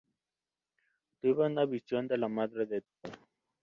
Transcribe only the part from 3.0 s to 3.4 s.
Dios.